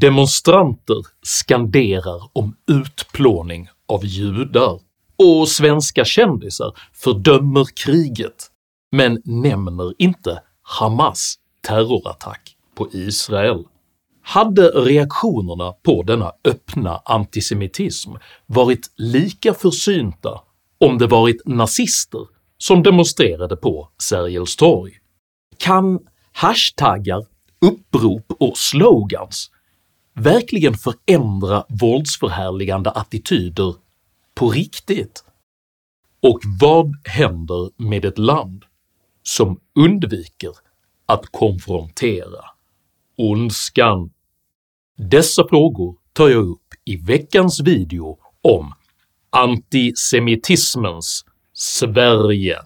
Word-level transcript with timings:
Demonstranter 0.00 0.96
skanderar 1.22 2.30
om 2.32 2.56
utplåning 2.70 3.68
av 3.88 4.04
judar 4.04 4.80
och 5.18 5.48
svenska 5.48 6.04
kändisar 6.04 6.72
fördömer 6.92 7.66
kriget 7.84 8.50
men 8.92 9.22
nämner 9.24 9.94
inte 9.98 10.42
Hamas 10.62 11.34
terrorattack 11.66 12.56
på 12.74 12.88
Israel. 12.92 13.64
Hade 14.22 14.68
reaktionerna 14.68 15.72
på 15.72 16.02
denna 16.02 16.32
öppna 16.44 17.02
antisemitism 17.04 18.10
varit 18.46 18.90
lika 18.96 19.54
försynta 19.54 20.40
om 20.80 20.98
det 20.98 21.06
varit 21.06 21.42
nazister 21.46 22.26
som 22.58 22.82
demonstrerade 22.82 23.56
på 23.56 23.88
Sergels 24.02 24.56
torg? 24.56 24.92
Kan 25.58 25.98
hashtaggar, 26.32 27.26
upprop 27.60 28.32
och 28.40 28.58
slogans 28.58 29.51
verkligen 30.14 30.74
förändra 30.74 31.64
våldsförhärligande 31.68 32.90
attityder 32.90 33.74
på 34.34 34.50
riktigt? 34.50 35.24
Och 36.22 36.40
vad 36.60 36.94
händer 37.04 37.70
med 37.76 38.04
ett 38.04 38.18
land 38.18 38.64
som 39.22 39.60
undviker 39.74 40.52
att 41.06 41.26
konfrontera 41.26 42.44
ondskan? 43.16 44.10
Dessa 44.96 45.48
frågor 45.48 45.96
tar 46.12 46.28
jag 46.28 46.44
upp 46.44 46.74
i 46.84 46.96
veckans 46.96 47.60
video 47.60 48.18
om 48.42 48.74
antisemitismens 49.30 51.24
Sverige. 51.52 52.58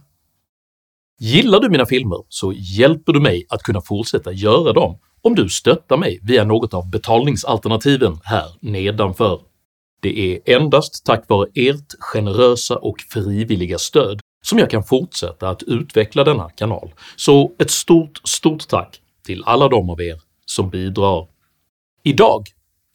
Gillar 1.19 1.61
du 1.61 1.69
mina 1.69 1.87
filmer 1.87 2.25
så 2.29 2.53
hjälper 2.53 3.13
du 3.13 3.21
mig 3.21 3.47
att 3.49 3.63
kunna 3.63 3.81
fortsätta 3.81 4.33
göra 4.33 4.73
dem 4.73 4.99
om 5.27 5.35
du 5.35 5.49
stöttar 5.49 5.97
mig 5.97 6.21
via 6.23 6.45
något 6.45 6.75
av 6.75 6.91
betalningsalternativen 6.91 8.19
här 8.25 8.47
nedanför. 8.61 9.41
Det 10.01 10.19
är 10.19 10.57
endast 10.57 11.05
tack 11.05 11.29
vare 11.29 11.49
ert 11.55 11.95
generösa 11.99 12.77
och 12.77 12.97
frivilliga 13.11 13.79
stöd 13.79 14.21
som 14.43 14.59
jag 14.59 14.71
kan 14.71 14.85
fortsätta 14.85 15.49
att 15.49 15.63
utveckla 15.63 16.25
denna 16.25 16.51
kanal, 16.51 16.95
så 17.17 17.53
ett 17.59 17.71
stort, 17.71 18.21
stort 18.25 18.69
tack 18.69 19.01
till 19.25 19.43
alla 19.47 19.69
de 19.69 19.91
av 19.91 20.01
er 20.01 20.21
som 20.45 20.71
bidrar. 20.71 21.29
Idag 22.03 22.47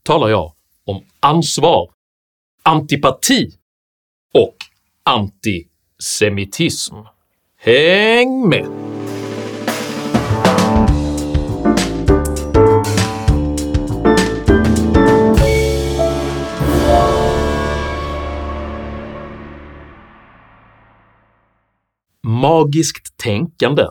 talar 0.04 0.30
jag 0.30 0.54
om 0.86 1.04
ansvar, 1.20 1.92
antipati 2.64 3.52
och 4.34 4.56
antisemitism. 5.04 6.96
Häng 7.58 8.50
med! 8.50 8.91
Magiskt 22.42 23.18
tänkande 23.18 23.86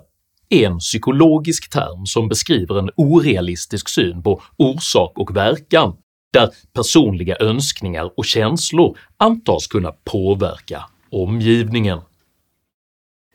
är 0.48 0.66
en 0.66 0.78
psykologisk 0.78 1.70
term 1.70 2.06
som 2.06 2.28
beskriver 2.28 2.78
en 2.78 2.90
orealistisk 2.96 3.88
syn 3.88 4.22
på 4.22 4.42
orsak 4.56 5.18
och 5.18 5.36
verkan, 5.36 5.96
där 6.32 6.50
personliga 6.72 7.36
önskningar 7.40 8.10
och 8.16 8.24
känslor 8.24 8.98
antas 9.16 9.66
kunna 9.66 9.92
påverka 10.04 10.84
omgivningen. 11.10 12.00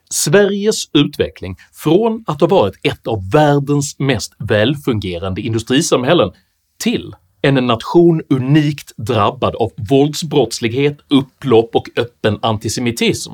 Sveriges 0.09 0.89
utveckling 0.93 1.55
från 1.73 2.23
att 2.27 2.41
ha 2.41 2.47
varit 2.47 2.75
ett 2.83 3.07
av 3.07 3.29
världens 3.31 3.99
mest 3.99 4.33
välfungerande 4.39 5.41
industrisamhällen 5.41 6.31
till 6.77 7.15
en 7.41 7.53
nation 7.53 8.21
unikt 8.29 8.93
drabbad 8.97 9.55
av 9.55 9.71
våldsbrottslighet, 9.89 10.97
upplopp 11.09 11.75
och 11.75 11.89
öppen 11.95 12.39
antisemitism 12.41 13.31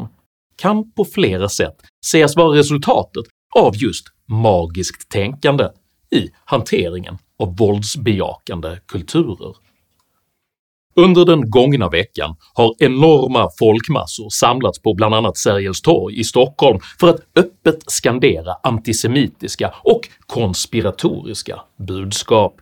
kan 0.62 0.92
på 0.92 1.06
flera 1.06 1.49
sätt 1.49 1.76
sägas 2.05 2.36
vara 2.36 2.58
resultatet 2.58 3.26
av 3.55 3.76
just 3.76 4.05
magiskt 4.27 5.11
tänkande 5.11 5.67
i 6.16 6.30
hanteringen 6.45 7.17
av 7.39 7.58
våldsbejakande 7.58 8.77
kulturer. 8.88 9.55
Under 10.95 11.26
den 11.26 11.50
gångna 11.50 11.89
veckan 11.89 12.36
har 12.54 12.76
enorma 12.80 13.50
folkmassor 13.60 14.30
samlats 14.30 14.82
på 14.82 14.94
bland 14.94 15.16
annat 15.16 15.38
Sergels 15.38 15.82
torg 15.82 16.20
i 16.20 16.23
Stockholm 16.23 16.80
för 17.00 17.08
att 17.08 17.20
öppet 17.36 17.92
skandera 17.92 18.54
antisemitiska 18.64 19.73
och 19.83 20.10
konspiratoriska 20.20 21.61
budskap. 21.77 22.55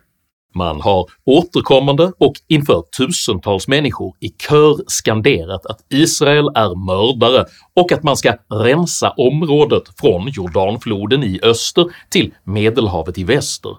Man 0.54 0.80
har 0.80 1.06
återkommande 1.24 2.12
och 2.18 2.32
inför 2.48 2.84
tusentals 2.96 3.68
människor 3.68 4.14
i 4.20 4.28
kör 4.28 4.76
skanderat 4.86 5.66
att 5.66 5.78
Israel 5.88 6.48
är 6.54 6.86
mördare 6.86 7.44
och 7.74 7.92
att 7.92 8.02
man 8.02 8.16
ska 8.16 8.36
rensa 8.48 9.10
området 9.10 9.82
från 10.00 10.28
Jordanfloden 10.28 11.24
i 11.24 11.40
öster 11.42 11.86
till 12.08 12.34
Medelhavet 12.44 13.18
i 13.18 13.24
väster 13.24 13.76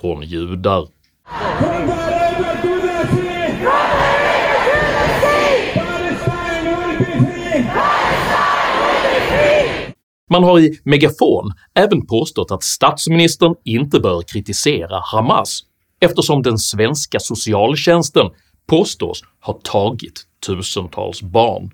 från 0.00 0.22
judar. 0.22 0.86
Man 10.30 10.44
har 10.44 10.60
i 10.60 10.80
megafon 10.84 11.52
även 11.74 12.06
påstått 12.06 12.50
att 12.50 12.62
statsministern 12.62 13.54
inte 13.64 14.00
bör 14.00 14.22
kritisera 14.22 15.00
Hamas 15.12 15.62
eftersom 16.04 16.42
den 16.42 16.58
svenska 16.58 17.20
socialtjänsten 17.20 18.30
påstås 18.66 19.22
ha 19.40 19.60
tagit 19.62 20.22
tusentals 20.46 21.22
barn. 21.22 21.70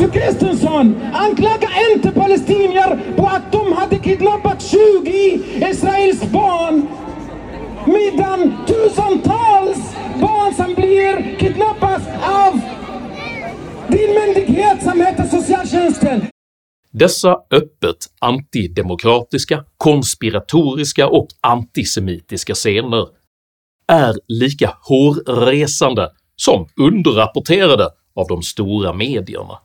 Ulf 0.00 0.12
Kristersson, 0.12 1.02
anklaga 1.12 1.68
inte 1.94 2.10
palestinier 2.10 3.16
på 3.16 3.26
att 3.26 3.52
de 3.52 3.72
hade 3.72 3.98
kidnappat 3.98 4.62
20 4.62 5.42
Israels 5.70 6.32
barn 6.32 6.88
medan 7.86 8.66
tusentals 8.66 9.96
barn 10.20 10.54
som 10.54 10.74
blir 10.74 11.38
kidnappas 11.38 12.02
av 12.22 12.60
din 13.88 14.14
myndighet 14.14 14.82
som 14.82 15.00
heter 15.00 15.24
socialtjänsten. 15.24 16.22
Dessa 16.92 17.36
öppet 17.50 17.96
antidemokratiska, 18.20 19.64
konspiratoriska 19.76 21.08
och 21.08 21.28
antisemitiska 21.40 22.54
scener 22.54 23.06
är 23.86 24.14
lika 24.28 24.76
hårresande 24.80 26.10
som 26.36 26.68
underrapporterade 26.76 27.88
av 28.14 28.26
de 28.28 28.42
stora 28.42 28.92
medierna. 28.92 29.58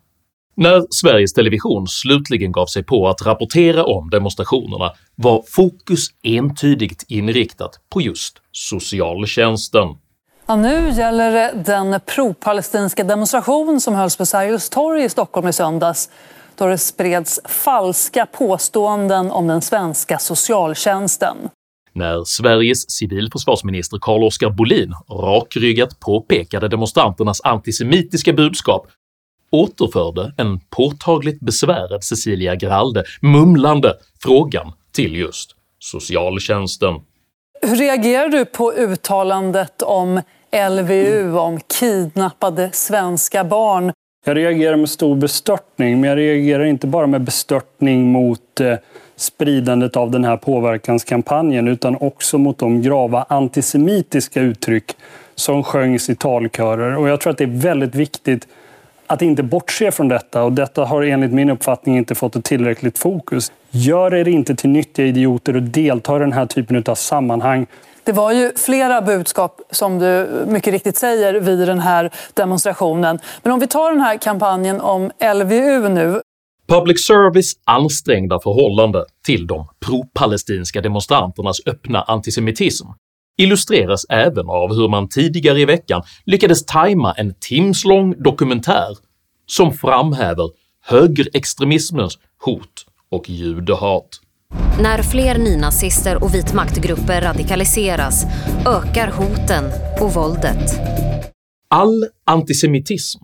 När 0.55 0.85
Sveriges 0.89 1.33
Television 1.33 1.87
slutligen 1.87 2.51
gav 2.51 2.65
sig 2.65 2.83
på 2.83 3.07
att 3.07 3.25
rapportera 3.25 3.83
om 3.83 4.09
demonstrationerna 4.09 4.91
var 5.15 5.43
fokus 5.47 6.07
entydigt 6.23 7.05
inriktat 7.07 7.79
på 7.89 8.01
just 8.01 8.37
socialtjänsten. 8.51 9.87
Ja, 10.45 10.55
nu 10.55 10.89
gäller 10.89 11.31
det 11.31 11.63
den 11.65 11.99
pro-palestinska 12.05 13.03
demonstration 13.03 13.81
som 13.81 13.95
hölls 13.95 14.17
på 14.17 14.25
Sergels 14.25 14.69
torg 14.69 15.03
i 15.03 15.09
Stockholm 15.09 15.47
i 15.47 15.53
söndags 15.53 16.09
då 16.55 16.67
det 16.67 16.77
spreds 16.77 17.39
falska 17.45 18.25
påståenden 18.25 19.31
om 19.31 19.47
den 19.47 19.61
svenska 19.61 20.19
socialtjänsten. 20.19 21.37
När 21.93 22.23
Sveriges 22.23 22.91
civilförsvarsminister 22.91 23.97
Carl-Oskar 24.01 24.49
Bolin 24.49 24.93
rakryggat 25.09 25.99
påpekade 25.99 26.67
demonstranternas 26.67 27.41
antisemitiska 27.43 28.33
budskap 28.33 28.87
återförde 29.51 30.33
en 30.37 30.59
påtagligt 30.59 31.39
besvärad 31.39 32.03
Cecilia 32.03 32.55
Gralde 32.55 33.03
mumlande 33.21 33.93
frågan 34.23 34.71
till 34.91 35.15
just 35.15 35.55
socialtjänsten. 35.79 36.95
Hur 37.61 37.75
reagerar 37.75 38.29
du 38.29 38.45
på 38.45 38.73
uttalandet 38.73 39.81
om 39.81 40.21
LVU, 40.71 41.37
om 41.37 41.59
kidnappade 41.79 42.69
svenska 42.73 43.43
barn? 43.43 43.91
Jag 44.25 44.37
reagerar 44.37 44.75
med 44.75 44.89
stor 44.89 45.15
bestörtning, 45.15 46.01
men 46.01 46.09
jag 46.09 46.17
reagerar 46.17 46.63
inte 46.63 46.87
bara 46.87 47.07
med 47.07 47.21
bestörtning 47.21 48.11
mot 48.11 48.59
eh, 48.59 48.75
spridandet 49.21 49.97
av 49.97 50.11
den 50.11 50.25
här 50.25 50.37
påverkanskampanjen 50.37 51.67
utan 51.67 51.97
också 51.99 52.37
mot 52.37 52.57
de 52.57 52.81
grava 52.81 53.25
antisemitiska 53.29 54.41
uttryck 54.41 54.95
som 55.35 55.63
sjöngs 55.63 56.09
i 56.09 56.15
talkörer. 56.15 56.97
Och 56.97 57.09
jag 57.09 57.21
tror 57.21 57.31
att 57.31 57.37
det 57.37 57.43
är 57.43 57.61
väldigt 57.61 57.95
viktigt 57.95 58.47
att 59.07 59.21
inte 59.21 59.43
bortse 59.43 59.91
från 59.91 60.07
detta 60.07 60.43
och 60.43 60.51
detta 60.51 60.85
har 60.85 61.01
enligt 61.03 61.31
min 61.31 61.49
uppfattning 61.49 61.97
inte 61.97 62.15
fått 62.15 62.35
ett 62.35 62.45
tillräckligt 62.45 62.97
fokus. 62.97 63.51
Gör 63.69 64.13
er 64.13 64.27
inte 64.27 64.55
till 64.55 64.69
nyttiga 64.69 65.05
idioter 65.05 65.55
och 65.55 65.61
delta 65.61 66.15
i 66.15 66.19
den 66.19 66.33
här 66.33 66.45
typen 66.45 66.83
av 66.87 66.95
sammanhang. 66.95 67.67
Det 68.03 68.11
var 68.11 68.31
ju 68.31 68.51
flera 68.55 69.01
budskap, 69.01 69.61
som 69.71 69.99
du 69.99 70.29
mycket 70.47 70.73
riktigt 70.73 70.97
säger, 70.97 71.33
vid 71.33 71.59
den 71.59 71.79
här 71.79 72.09
demonstrationen. 72.33 73.19
Men 73.43 73.53
om 73.53 73.59
vi 73.59 73.67
tar 73.67 73.91
den 73.91 74.01
här 74.01 74.17
kampanjen 74.17 74.81
om 74.81 75.11
LVU 75.35 75.89
nu. 75.89 76.21
Public 76.71 77.05
Service 77.05 77.53
ansträngda 77.63 78.39
förhållande 78.39 79.05
till 79.25 79.47
de 79.47 79.67
pro-palestinska 79.85 80.81
demonstranternas 80.81 81.57
öppna 81.65 82.01
antisemitism 82.01 82.87
illustreras 83.37 84.05
även 84.09 84.49
av 84.49 84.75
hur 84.75 84.89
man 84.89 85.09
tidigare 85.09 85.59
i 85.59 85.65
veckan 85.65 86.03
lyckades 86.25 86.65
tajma 86.65 87.13
en 87.13 87.33
timslång 87.39 88.23
dokumentär 88.23 88.97
som 89.45 89.73
framhäver 89.73 90.49
högerextremismens 90.85 92.17
hot 92.45 92.85
och 93.09 93.29
judehat. 93.29 94.09
När 94.81 95.03
fler 95.03 95.37
nynazister 95.37 96.23
och 96.23 96.35
vitmaktgrupper 96.35 97.21
radikaliseras 97.21 98.25
ökar 98.65 99.11
hoten 99.11 99.65
och 100.01 100.13
våldet. 100.13 100.79
All 101.67 102.05
antisemitism, 102.25 103.23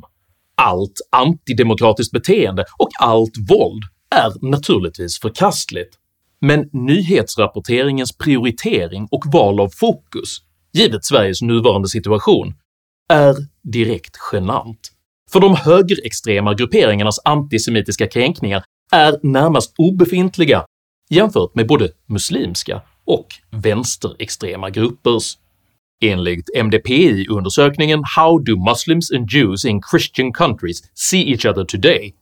allt 0.61 1.01
antidemokratiskt 1.11 2.11
beteende 2.11 2.65
och 2.77 2.89
allt 2.99 3.33
våld 3.49 3.83
är 4.15 4.49
naturligtvis 4.51 5.19
förkastligt, 5.19 5.95
men 6.41 6.69
nyhetsrapporteringens 6.73 8.17
prioritering 8.17 9.07
och 9.11 9.23
val 9.33 9.59
av 9.59 9.69
fokus, 9.69 10.37
givet 10.73 11.05
Sveriges 11.05 11.41
nuvarande 11.41 11.87
situation, 11.87 12.53
är 13.09 13.35
direkt 13.63 14.17
genant. 14.31 14.91
För 15.31 15.39
de 15.39 15.55
högerextrema 15.55 16.53
grupperingarnas 16.53 17.19
antisemitiska 17.25 18.07
kränkningar 18.07 18.63
är 18.91 19.19
närmast 19.23 19.73
obefintliga 19.77 20.65
jämfört 21.09 21.55
med 21.55 21.67
både 21.67 21.89
muslimska 22.05 22.81
och 23.05 23.27
vänsterextrema 23.51 24.69
gruppers. 24.69 25.37
Enligt 26.01 26.49
MDPI-undersökningen 26.55 28.03
“How 28.15 28.39
do 28.39 28.55
Muslims 28.69 29.11
and 29.11 29.29
Jews 29.31 29.65
in 29.65 29.81
Christian 29.91 30.33
countries 30.33 30.81
see 30.93 31.31
each 31.31 31.45
other 31.45 31.63
today?” 31.63 32.13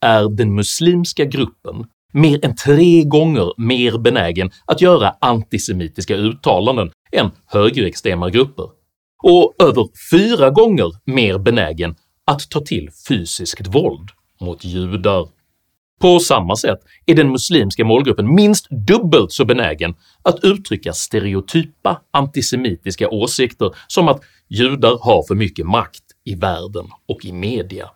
är 0.00 0.28
den 0.36 0.54
muslimska 0.54 1.24
gruppen 1.24 1.84
mer 2.12 2.44
än 2.44 2.56
tre 2.56 3.02
gånger 3.04 3.52
mer 3.56 3.98
benägen 3.98 4.50
att 4.66 4.80
göra 4.80 5.14
antisemitiska 5.20 6.16
uttalanden 6.16 6.90
än 7.12 7.30
högerextrema 7.46 8.30
grupper, 8.30 8.68
och 9.22 9.54
över 9.58 9.88
fyra 10.10 10.50
gånger 10.50 10.92
mer 11.04 11.38
benägen 11.38 11.94
att 12.26 12.50
ta 12.50 12.60
till 12.60 12.90
fysiskt 13.08 13.66
våld 13.66 14.08
mot 14.40 14.64
judar. 14.64 15.28
På 16.00 16.20
samma 16.20 16.56
sätt 16.56 16.78
är 17.06 17.14
den 17.14 17.30
muslimska 17.30 17.84
målgruppen 17.84 18.34
minst 18.34 18.66
dubbelt 18.70 19.32
så 19.32 19.44
benägen 19.44 19.94
att 20.22 20.44
uttrycka 20.44 20.92
stereotypa 20.92 22.00
antisemitiska 22.10 23.08
åsikter 23.08 23.70
som 23.88 24.08
att 24.08 24.20
judar 24.48 24.98
har 25.02 25.26
för 25.28 25.34
mycket 25.34 25.66
makt 25.66 26.02
i 26.24 26.34
världen 26.34 26.86
och 27.08 27.24
i 27.24 27.32
media. 27.32 27.90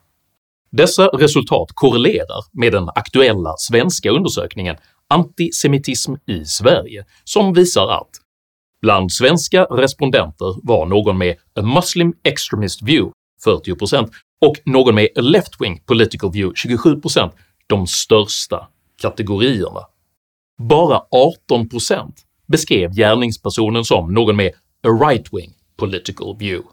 Dessa 0.73 1.07
resultat 1.07 1.69
korrelerar 1.75 2.45
med 2.53 2.73
den 2.73 2.89
aktuella 2.95 3.55
svenska 3.59 4.11
undersökningen 4.11 4.77
“Antisemitism 5.09 6.15
i 6.27 6.45
Sverige” 6.45 7.05
som 7.25 7.53
visar 7.53 7.89
att 7.89 8.11
bland 8.83 9.13
svenska 9.13 9.65
respondenter 9.65 10.67
var 10.67 10.87
någon 10.87 11.19
med 11.19 11.37
“a 11.61 11.63
Muslim 11.63 12.13
extremist 12.25 12.83
view” 12.83 13.13
40% 13.45 14.11
och 14.41 14.57
någon 14.65 14.95
med 14.95 15.09
“a 15.17 15.21
left-wing 15.21 15.79
political 15.87 16.33
view” 16.33 16.69
27% 16.69 17.31
de 17.69 17.87
största 17.87 18.69
kategorierna. 19.03 19.81
Bara 20.59 21.03
18% 21.51 22.13
beskrev 22.47 22.93
gärningspersonen 22.95 23.85
som 23.85 24.15
någon 24.15 24.37
med 24.37 24.49
“a 24.83 24.89
right-wing 24.89 25.51
political 25.77 26.37
view”. 26.39 26.69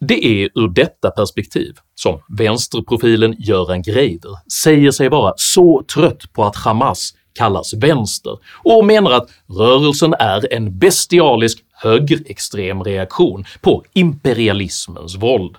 Det 0.00 0.26
är 0.26 0.48
ur 0.54 0.68
detta 0.68 1.10
perspektiv 1.10 1.74
som 1.94 2.20
vänsterprofilen 2.28 3.34
Göran 3.38 3.82
Greider 3.82 4.52
säger 4.52 4.90
sig 4.90 5.08
vara 5.08 5.32
så 5.36 5.84
trött 5.94 6.32
på 6.32 6.44
att 6.44 6.56
Hamas 6.56 7.14
kallas 7.32 7.74
vänster 7.74 8.38
och 8.64 8.86
menar 8.86 9.10
att 9.10 9.28
rörelsen 9.46 10.14
är 10.14 10.52
en 10.52 10.78
bestialisk 10.78 11.58
högerextrem 11.72 12.84
reaktion 12.84 13.44
på 13.60 13.84
imperialismens 13.92 15.16
våld. 15.16 15.56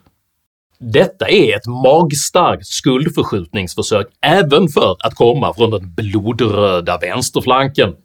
Detta 0.83 1.29
är 1.29 1.55
ett 1.55 1.67
magstarkt 1.67 2.65
skuldförskjutningsförsök 2.65 4.07
även 4.21 4.67
för 4.67 4.95
att 4.99 5.15
komma 5.15 5.53
från 5.53 5.71
den 5.71 5.93
blodröda 5.93 6.97
vänsterflanken, 6.97 7.95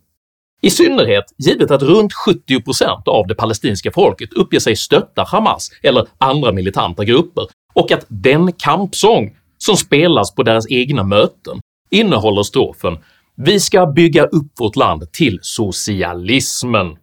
i 0.63 0.71
synnerhet 0.71 1.25
givet 1.39 1.71
att 1.71 1.83
runt 1.83 2.13
70% 2.49 3.09
av 3.09 3.27
det 3.27 3.35
palestinska 3.35 3.91
folket 3.93 4.33
uppger 4.33 4.59
sig 4.59 4.77
stötta 4.77 5.25
Hamas 5.25 5.71
eller 5.83 6.07
andra 6.19 6.53
militanta 6.53 7.05
grupper 7.05 7.47
och 7.75 7.93
att 7.93 8.07
den 8.09 8.53
kampsång 8.53 9.37
som 9.59 9.77
spelas 9.77 10.35
på 10.35 10.43
deras 10.43 10.71
egna 10.71 11.03
möten 11.03 11.61
innehåller 11.91 12.43
strofen 12.43 12.99
“Vi 13.37 13.61
ska 13.61 13.87
bygga 13.87 14.25
upp 14.25 14.61
vårt 14.61 14.77
land 14.77 15.13
till 15.13 15.39
socialismen”. 15.43 16.97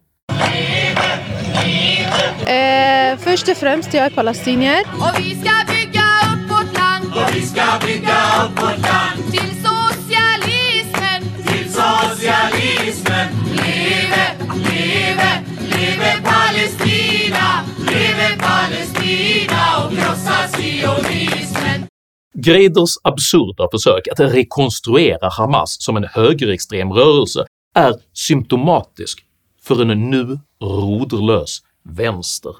Eh, 2.52 3.18
först 3.18 3.48
och 3.48 3.56
främst, 3.56 3.94
jag 3.94 4.06
är 4.06 4.10
palestinier. 4.10 4.82
Och 4.94 5.18
vi 5.18 5.30
ska 5.34 5.52
bygga 5.74 6.06
upp 6.28 6.50
vårt 6.50 6.78
land. 6.78 7.06
Och 7.16 7.36
vi 7.36 7.42
ska 7.42 7.64
bygga 7.86 8.18
upp 8.44 8.62
vårt 8.62 8.82
land. 8.90 9.18
Till 9.30 9.52
socialismen. 9.68 11.20
Till 11.46 11.72
socialismen. 11.72 13.28
Leve, 13.52 14.24
leve, 14.68 15.30
leve 15.70 16.12
Palestina. 16.24 17.46
Leve 17.86 18.28
Palestina 18.38 19.60
och 19.84 19.90
krossa 19.92 20.48
sionismen. 20.56 21.86
Greiders 22.34 22.94
absurda 23.02 23.68
försök 23.72 24.08
att 24.08 24.20
rekonstruera 24.20 25.28
Hamas 25.38 25.76
som 25.84 25.96
en 25.96 26.04
högerextrem 26.04 26.92
rörelse 26.92 27.46
är 27.74 27.94
symptomatisk 28.12 29.24
för 29.62 29.82
en 29.82 30.10
nu 30.10 30.38
roderlös 30.62 31.62
vänster. 31.82 32.56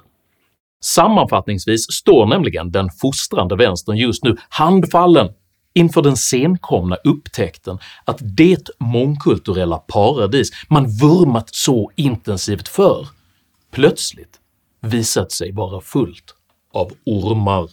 Sammanfattningsvis 0.83 1.85
står 1.91 2.25
nämligen 2.25 2.71
den 2.71 2.89
fostrande 3.01 3.55
vänstern 3.55 3.97
just 3.97 4.23
nu 4.23 4.37
handfallen 4.49 5.29
inför 5.73 6.01
den 6.01 6.17
senkomna 6.17 6.95
upptäckten 6.95 7.77
att 8.05 8.17
det 8.21 8.69
mångkulturella 8.79 9.77
paradis 9.77 10.49
man 10.69 10.87
vurmat 10.87 11.55
så 11.55 11.91
intensivt 11.95 12.67
för 12.67 13.07
plötsligt 13.71 14.39
visat 14.81 15.31
sig 15.31 15.51
vara 15.51 15.81
fullt 15.81 16.35
av 16.73 16.91
ormar. 17.05 17.69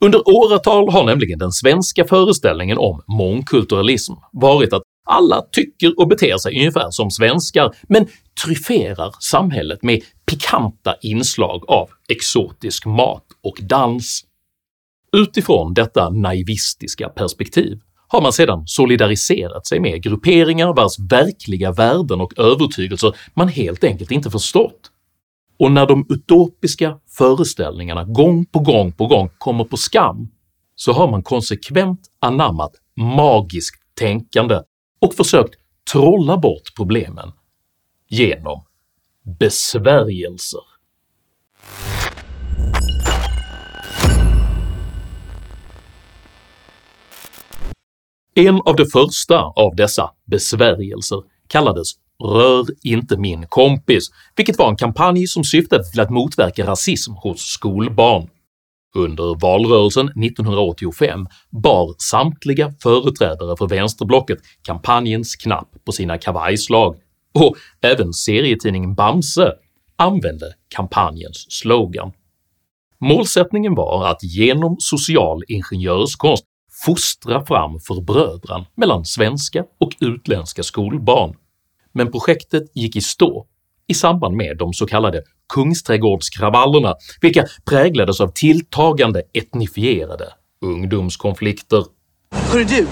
Under 0.00 0.28
åratal 0.28 0.92
har 0.92 1.04
nämligen 1.04 1.38
den 1.38 1.52
svenska 1.52 2.04
föreställningen 2.04 2.78
om 2.78 3.02
mångkulturalism 3.06 4.12
varit 4.32 4.72
att 4.72 4.82
alla 5.08 5.42
tycker 5.52 6.00
och 6.00 6.08
beter 6.08 6.38
sig 6.38 6.58
ungefär 6.58 6.90
som 6.90 7.10
svenskar, 7.10 7.74
men 7.88 8.06
tryfferar 8.44 9.14
samhället 9.20 9.82
med 9.82 10.02
pikanta 10.26 10.94
inslag 11.02 11.64
av 11.68 11.88
exotisk 12.08 12.86
mat 12.86 13.24
och 13.42 13.58
dans. 13.62 14.24
Utifrån 15.16 15.74
detta 15.74 16.10
naivistiska 16.10 17.08
perspektiv 17.08 17.80
har 18.08 18.22
man 18.22 18.32
sedan 18.32 18.62
solidariserat 18.66 19.66
sig 19.66 19.80
med 19.80 20.02
grupperingar 20.02 20.74
vars 20.74 20.98
verkliga 20.98 21.72
värden 21.72 22.20
och 22.20 22.38
övertygelser 22.38 23.16
man 23.34 23.48
helt 23.48 23.84
enkelt 23.84 24.10
inte 24.10 24.30
förstått, 24.30 24.90
och 25.58 25.72
när 25.72 25.86
de 25.86 26.06
utopiska 26.08 26.98
föreställningarna 27.18 28.04
gång 28.04 28.46
på 28.46 28.58
gång 28.58 28.92
på 28.92 29.06
gång 29.06 29.30
kommer 29.38 29.64
på 29.64 29.76
skam 29.76 30.28
så 30.74 30.92
har 30.92 31.10
man 31.10 31.22
konsekvent 31.22 32.00
anammat 32.20 32.72
magiskt 32.96 33.82
tänkande 33.98 34.60
och 35.00 35.14
försökt 35.14 35.54
trolla 35.92 36.36
bort 36.36 36.74
problemen 36.76 37.32
genom 38.08 38.64
besvärjelser. 39.38 40.60
En 48.34 48.60
av 48.64 48.76
de 48.76 48.84
första 48.92 49.40
av 49.40 49.76
dessa 49.76 50.10
besvärjelser 50.24 51.22
kallades 51.46 51.88
“Rör 52.24 52.66
inte 52.82 53.16
min 53.16 53.46
kompis” 53.46 54.10
vilket 54.36 54.58
var 54.58 54.68
en 54.68 54.76
kampanj 54.76 55.26
som 55.26 55.44
syftade 55.44 55.90
till 55.90 56.00
att 56.00 56.10
motverka 56.10 56.66
rasism 56.66 57.12
hos 57.12 57.40
skolbarn. 57.40 58.28
Under 58.94 59.40
valrörelsen 59.40 60.08
1985 60.08 61.26
bar 61.50 61.94
samtliga 61.98 62.72
företrädare 62.82 63.56
för 63.56 63.68
vänsterblocket 63.68 64.38
kampanjens 64.62 65.36
knapp 65.36 65.68
på 65.84 65.92
sina 65.92 66.18
kavajslag, 66.18 66.96
och 67.34 67.56
även 67.80 68.12
serietidningen 68.12 68.94
Bamse 68.94 69.52
använde 69.96 70.54
kampanjens 70.68 71.46
slogan. 71.48 72.12
Målsättningen 73.00 73.74
var 73.74 74.06
att 74.06 74.22
genom 74.22 74.76
social 74.78 75.42
ingenjörskonst 75.48 76.44
fostra 76.84 77.46
fram 77.46 77.80
förbrödran 77.80 78.64
mellan 78.76 79.04
svenska 79.04 79.64
och 79.80 79.90
utländska 80.00 80.62
skolbarn, 80.62 81.34
men 81.92 82.10
projektet 82.12 82.62
gick 82.74 82.96
i 82.96 83.00
stå 83.00 83.46
i 83.86 83.94
samband 83.94 84.36
med 84.36 84.56
de 84.58 84.72
så 84.72 84.86
kallade 84.86 85.22
Kungsträdgårdskravallerna, 85.54 86.94
vilka 87.20 87.44
präglades 87.64 88.20
av 88.20 88.28
tilltagande 88.34 89.22
etnifierade 89.34 90.24
ungdomskonflikter. 90.64 91.84
Hörru 92.32 92.64
du! 92.64 92.86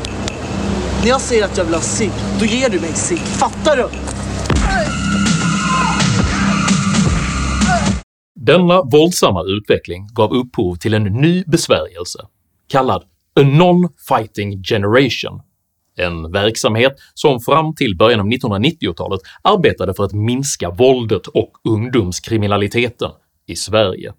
När 1.03 1.09
jag 1.09 1.21
säger 1.21 1.45
att 1.45 1.57
jag 1.57 1.65
vill 1.65 1.75
ha 1.75 1.81
cigg, 1.81 2.11
då 2.41 2.45
ger 2.45 2.69
du 2.69 2.81
mig 2.81 2.93
cigg. 2.93 3.19
Fattar 3.19 3.77
du? 3.77 3.89
Denna 8.35 8.83
våldsamma 8.83 9.43
utveckling 9.43 10.09
gav 10.15 10.33
upphov 10.33 10.77
till 10.77 10.95
en 10.95 11.05
ny 11.05 11.45
besvärjelse 11.47 12.19
kallad 12.69 13.03
“A 13.41 13.43
Non-Fighting 13.43 14.63
Generation” 14.63 15.41
en 15.97 16.33
verksamhet 16.33 16.93
som 17.15 17.41
fram 17.41 17.75
till 17.75 17.97
början 17.97 18.21
av 18.21 18.27
1990-talet 18.27 19.21
arbetade 19.43 19.95
för 19.95 20.05
att 20.05 20.13
minska 20.13 20.71
våldet 20.71 21.27
och 21.27 21.53
ungdomskriminaliteten 21.65 23.11
i 23.47 23.57
Sverige. 23.57 24.13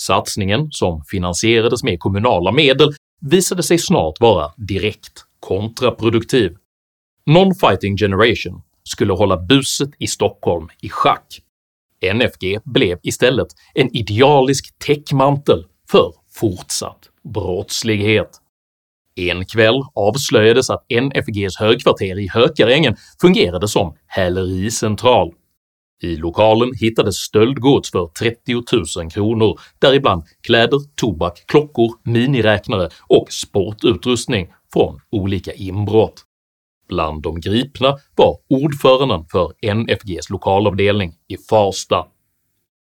Satsningen, 0.00 0.68
som 0.70 1.04
finansierades 1.04 1.82
med 1.82 2.00
kommunala 2.00 2.52
medel, 2.52 2.94
visade 3.20 3.62
sig 3.62 3.78
snart 3.78 4.20
vara 4.20 4.52
direkt 4.56 5.24
kontraproduktiv. 5.40 6.56
Non-Fighting 7.26 7.96
Generation 7.96 8.62
skulle 8.84 9.12
hålla 9.12 9.36
buset 9.36 9.90
i 9.98 10.06
Stockholm 10.06 10.68
i 10.80 10.88
schack. 10.88 11.40
NFG 12.14 12.60
blev 12.64 12.98
istället 13.02 13.48
en 13.74 13.96
idealisk 13.96 14.78
täckmantel 14.78 15.64
för 15.90 16.14
fortsatt 16.34 17.10
brottslighet. 17.22 18.41
En 19.14 19.44
kväll 19.44 19.82
avslöjades 19.94 20.70
att 20.70 20.84
NFGs 20.90 21.56
högkvarter 21.56 22.18
i 22.18 22.28
Hökarängen 22.28 22.96
fungerade 23.20 23.68
som 23.68 23.96
hälericentral. 24.06 25.32
I 26.02 26.16
lokalen 26.16 26.72
hittades 26.80 27.16
stöldgods 27.16 27.90
för 27.90 28.06
30 28.06 29.00
000 29.00 29.10
kronor, 29.10 29.60
däribland 29.78 30.22
kläder, 30.40 30.78
tobak, 30.94 31.44
klockor, 31.46 31.90
miniräknare 32.04 32.88
och 33.08 33.32
sportutrustning 33.32 34.48
från 34.72 35.00
olika 35.10 35.52
inbrott. 35.52 36.24
Bland 36.88 37.22
de 37.22 37.40
gripna 37.40 37.96
var 38.16 38.38
ordföranden 38.48 39.24
för 39.32 39.74
NFGs 39.74 40.30
lokalavdelning 40.30 41.12
i 41.28 41.36
Farsta. 41.36 42.06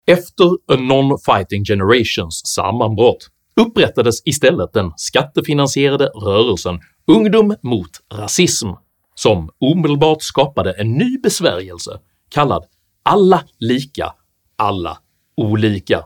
Efter 0.07 0.45
A 0.45 0.75
Non-Fighting 0.75 1.65
Generations 1.65 2.41
sammanbrott 2.45 3.29
upprättades 3.59 4.21
istället 4.25 4.73
den 4.73 4.91
skattefinansierade 4.95 6.05
rörelsen 6.05 6.79
“Ungdom 7.07 7.55
mot 7.61 7.89
rasism” 8.13 8.67
som 9.15 9.49
omedelbart 9.59 10.21
skapade 10.21 10.73
en 10.73 10.91
ny 10.91 11.17
besvärjelse 11.17 11.99
kallad 12.29 12.65
“Alla 13.03 13.43
lika, 13.59 14.13
alla 14.57 14.97
olika” 15.37 16.05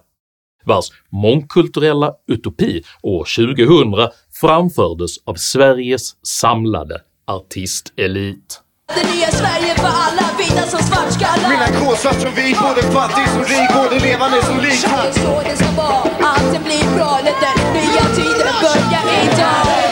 vars 0.66 0.86
mångkulturella 1.10 2.14
utopi 2.28 2.84
år 3.04 3.26
2000 3.56 4.12
framfördes 4.32 5.18
av 5.26 5.36
Sveriges 5.36 6.26
samlade 6.26 7.02
artistelit. 7.26 8.63
Det 8.88 9.04
nya 9.12 9.32
Sverige 9.32 9.76
för 9.76 9.94
alla, 10.06 10.26
vita 10.38 10.64
som 10.74 10.80
svartskallar. 10.80 11.50
Mina 11.50 11.68
K, 11.80 11.96
svart 11.96 12.22
som 12.22 12.34
vit, 12.36 12.58
både 12.68 12.82
fattig 12.82 13.28
som 13.34 13.44
rik, 13.44 13.70
både 13.80 14.00
levande 14.08 14.42
som 14.46 14.58
lik 14.60 14.82
Det 14.82 15.10
är 15.10 15.12
så 15.12 15.42
det 15.50 15.56
ska 15.58 15.72
vara, 15.72 16.10
allting 16.32 16.64
blir 16.64 16.96
bra 16.96 17.12
när 17.26 17.36
den 17.46 17.60
nya 17.78 18.06
tiden 18.18 18.54
börjar 18.64 19.04
idag 19.24 19.84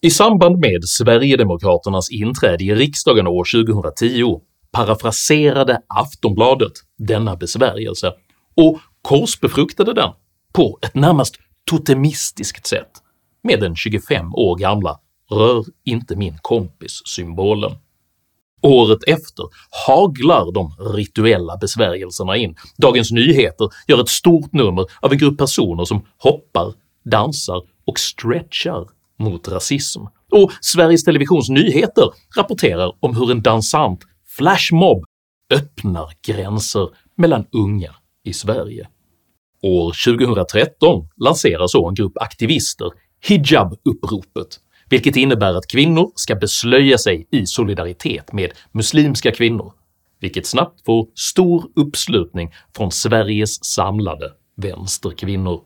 I 0.00 0.10
samband 0.10 0.58
med 0.58 0.84
Sverigedemokraternas 0.84 2.10
inträde 2.10 2.64
i 2.64 2.74
riksdagen 2.74 3.26
år 3.26 3.64
2010 3.64 4.40
parafraserade 4.72 5.80
Aftonbladet 5.86 6.72
denna 6.98 7.36
besvärjelse 7.36 8.12
och 8.56 8.78
korsbefruktade 9.02 9.94
den 9.94 10.10
på 10.52 10.78
ett 10.82 10.94
närmast 10.94 11.34
totemistiskt 11.70 12.66
sätt 12.66 12.88
med 13.42 13.60
den 13.60 13.76
25 13.76 14.34
år 14.34 14.56
gamla 14.56 14.98
“rör 15.30 15.64
inte 15.84 16.16
min 16.16 16.38
kompis”-symbolen. 16.42 17.72
Året 18.62 18.98
efter 19.06 19.44
haglar 19.86 20.52
de 20.52 20.74
rituella 20.96 21.56
besvärjelserna 21.56 22.36
in. 22.36 22.56
Dagens 22.76 23.10
Nyheter 23.10 23.68
gör 23.88 24.00
ett 24.00 24.08
stort 24.08 24.52
nummer 24.52 24.86
av 25.00 25.12
en 25.12 25.18
grupp 25.18 25.38
personer 25.38 25.84
som 25.84 26.06
hoppar, 26.18 26.74
dansar 27.04 27.62
och 27.86 27.98
stretchar 27.98 28.88
mot 29.18 29.48
rasism, 29.48 30.00
och 30.32 30.52
Sveriges 30.60 31.04
Televisions 31.04 31.48
nyheter 31.48 32.10
rapporterar 32.36 32.92
om 33.00 33.16
hur 33.16 33.30
en 33.30 33.42
dansant 33.42 34.00
flashmob 34.36 35.04
öppnar 35.54 36.12
gränser 36.26 36.88
mellan 37.16 37.46
unga 37.52 37.94
i 38.24 38.32
Sverige. 38.32 38.88
År 39.62 40.16
2013 40.16 41.08
lanserar 41.24 41.66
så 41.66 41.88
en 41.88 41.94
grupp 41.94 42.18
aktivister 42.18 42.90
hijab-uppropet, 43.20 44.60
vilket 44.88 45.16
innebär 45.16 45.54
att 45.54 45.66
kvinnor 45.66 46.12
ska 46.14 46.34
beslöja 46.34 46.98
sig 46.98 47.26
i 47.30 47.46
solidaritet 47.46 48.32
med 48.32 48.50
muslimska 48.72 49.32
kvinnor, 49.32 49.72
vilket 50.20 50.46
snabbt 50.46 50.84
får 50.84 51.08
stor 51.14 51.70
uppslutning 51.76 52.54
från 52.76 52.92
Sveriges 52.92 53.64
samlade 53.64 54.32
vänsterkvinnor. 54.56 55.60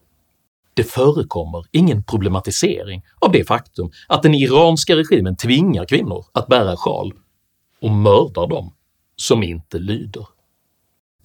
Det 0.75 0.85
förekommer 0.85 1.64
ingen 1.71 2.04
problematisering 2.04 3.02
av 3.18 3.32
det 3.32 3.44
faktum 3.44 3.90
att 4.09 4.23
den 4.23 4.35
iranska 4.35 4.97
regimen 4.97 5.37
tvingar 5.37 5.85
kvinnor 5.85 6.25
att 6.32 6.49
bära 6.49 6.76
sjal 6.76 7.12
och 7.80 7.90
mördar 7.90 8.47
dem 8.47 8.75
som 9.16 9.42
inte 9.42 9.78
lyder. 9.78 10.26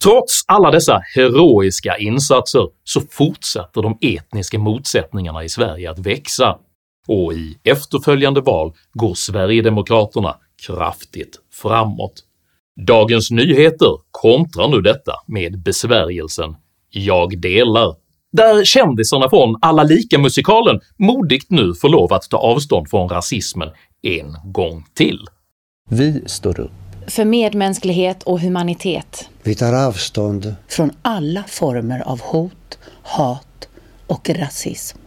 Trots 0.02 0.44
alla 0.48 0.70
dessa 0.70 1.00
heroiska 1.14 1.96
insatser 1.96 2.68
så 2.84 3.00
fortsätter 3.10 3.82
de 3.82 3.98
etniska 4.00 4.58
motsättningarna 4.58 5.44
i 5.44 5.48
Sverige 5.48 5.90
att 5.90 5.98
växa, 5.98 6.58
och 7.08 7.32
i 7.32 7.58
efterföljande 7.64 8.40
val 8.40 8.72
går 8.92 9.14
Sverigedemokraterna 9.14 10.36
kraftigt 10.66 11.38
framåt. 11.52 12.24
Dagens 12.86 13.30
Nyheter 13.30 13.98
kontrar 14.10 14.68
nu 14.68 14.80
detta 14.80 15.12
med 15.26 15.62
besvärjelsen 15.62 16.56
“Jag 16.90 17.40
delar” 17.40 17.94
där 18.32 18.64
kändisarna 18.64 19.28
från 19.30 19.56
Alla 19.60 19.82
lika-musikalen 19.82 20.80
modigt 20.98 21.50
nu 21.50 21.74
får 21.74 21.88
lov 21.88 22.12
att 22.12 22.30
ta 22.30 22.36
avstånd 22.36 22.90
från 22.90 23.08
rasismen 23.08 23.68
en 24.02 24.52
gång 24.52 24.84
till. 24.94 25.18
Vi 25.90 26.22
står 26.26 26.60
upp 26.60 26.87
för 27.08 27.24
medmänsklighet 27.24 28.22
och 28.22 28.40
humanitet. 28.40 29.28
Vi 29.42 29.54
tar 29.54 29.86
avstånd 29.86 30.54
från 30.68 30.90
alla 31.02 31.44
former 31.48 32.00
av 32.00 32.20
hot, 32.20 32.78
hat 33.02 33.68
och 34.06 34.30
rasism. 34.30 34.98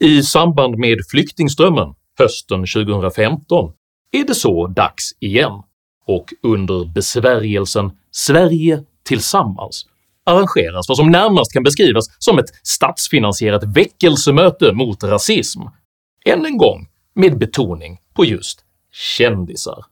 I 0.00 0.22
samband 0.22 0.78
med 0.78 0.98
flyktingströmmen 1.10 1.94
hösten 2.18 2.58
2015 2.58 3.72
är 4.12 4.24
det 4.24 4.34
så 4.34 4.66
dags 4.66 5.12
igen, 5.20 5.62
och 6.06 6.26
under 6.42 6.92
besvärjelsen 6.94 7.90
“Sverige 8.10 8.82
tillsammans” 9.04 9.86
arrangeras 10.24 10.88
vad 10.88 10.96
som 10.96 11.10
närmast 11.10 11.52
kan 11.52 11.62
beskrivas 11.62 12.04
som 12.18 12.38
ett 12.38 12.50
statsfinansierat 12.62 13.64
väckelsemöte 13.64 14.72
mot 14.72 15.04
rasism, 15.04 15.60
än 16.24 16.46
en 16.46 16.56
gång 16.56 16.88
med 17.14 17.38
betoning 17.38 17.98
på 18.14 18.24
just 18.24 18.64
kändisar. 18.92 19.84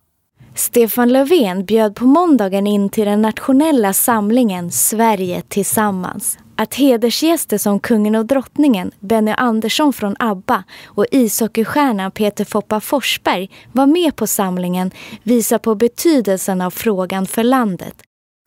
Stefan 0.59 1.13
Löfven 1.13 1.65
bjöd 1.65 1.95
på 1.95 2.05
måndagen 2.05 2.67
in 2.67 2.89
till 2.89 3.05
den 3.05 3.23
nationella 3.23 3.93
samlingen 3.93 4.71
Sverige 4.71 5.43
tillsammans. 5.49 6.39
Att 6.57 6.75
hedersgäster 6.75 7.59
som 7.59 7.81
kungen 7.81 8.15
och 8.15 8.27
drottningen, 8.27 8.91
Benny 9.01 9.35
Andersson 9.37 9.93
från 9.93 10.17
ABBA 10.19 10.65
och 10.85 11.07
ishockeystjärnan 11.11 12.11
Peter 12.11 12.45
Foppa 12.45 12.81
Forsberg 12.81 13.51
var 13.73 13.87
med 13.87 14.17
på 14.17 14.27
samlingen 14.27 14.91
visar 15.23 15.59
på 15.59 15.75
betydelsen 15.75 16.61
av 16.61 16.71
frågan 16.71 17.27
för 17.27 17.43
landet. 17.45 17.95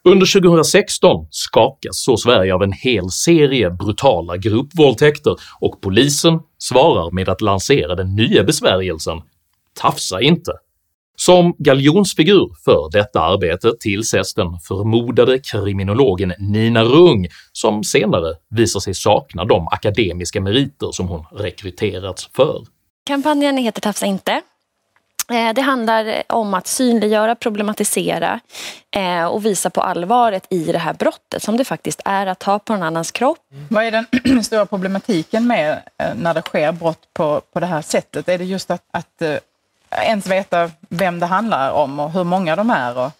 Under 0.04 0.42
2016 0.42 1.28
skakas 1.30 2.04
så 2.04 2.18
Sverige 2.18 2.54
av 2.54 2.64
en 2.64 2.74
hel 2.74 3.10
serie 3.10 3.72
brutala 3.72 4.38
gruppvåldtäkter 4.38 5.36
och 5.60 5.82
polisen 5.82 6.40
svarar 6.58 7.12
med 7.12 7.30
att 7.30 7.42
lansera 7.42 7.96
den 7.96 8.16
nya 8.16 8.44
besvärjelsen 8.44 9.22
“Tafsa 9.74 10.22
inte” 10.22 10.52
Som 11.22 11.56
galjonsfigur 11.58 12.52
för 12.66 12.90
detta 12.92 13.22
arbete 13.22 13.72
tillsätts 13.80 14.34
den 14.34 14.60
förmodade 14.60 15.40
kriminologen 15.40 16.34
Nina 16.40 16.84
Rung, 16.84 17.28
som 17.52 17.84
senare 17.84 18.36
visar 18.50 18.80
sig 18.80 18.94
sakna 18.94 19.46
de 19.46 19.68
akademiska 19.68 20.42
meriter 20.42 20.92
som 20.92 21.08
hon 21.08 21.26
rekryterats 21.32 22.30
för. 22.36 22.66
Kampanjen 23.06 23.58
heter 23.58 23.82
Tafsa 23.82 24.06
inte. 24.06 24.42
Eh, 25.32 25.54
det 25.54 25.62
handlar 25.62 26.24
om 26.30 26.54
att 26.54 26.68
synliggöra, 26.68 27.36
problematisera 27.36 28.40
eh, 28.96 29.26
och 29.26 29.46
visa 29.46 29.70
på 29.70 29.82
allvaret 29.82 30.48
i 30.50 30.64
det 30.64 30.78
här 30.80 30.94
brottet 30.94 31.44
som 31.44 31.58
det 31.58 31.66
faktiskt 31.66 32.02
är 32.06 32.26
att 32.26 32.40
ta 32.40 32.60
på 32.60 32.74
en 32.74 32.84
annans 32.84 33.12
kropp. 33.12 33.40
Vad 33.70 33.84
är 33.84 33.92
den 33.92 34.44
stora 34.44 34.66
problematiken 34.66 35.48
med 35.48 35.82
eh, 35.98 36.16
när 36.16 36.34
det 36.34 36.42
sker 36.42 36.72
brott 36.72 37.14
på, 37.14 37.42
på 37.54 37.60
det 37.60 37.66
här 37.66 37.82
sättet? 37.82 38.30
Är 38.30 38.38
det 38.38 38.46
just 38.46 38.72
att, 38.72 38.84
att 38.94 39.22
ens 39.92 40.28
veta 40.28 40.72
vem 40.90 41.20
det 41.20 41.26
handlar 41.26 41.72
om 41.72 42.00
och 42.00 42.12
hur 42.12 42.24
många 42.24 42.56
de 42.56 42.70
är? 42.70 42.98
Och... 42.98 43.12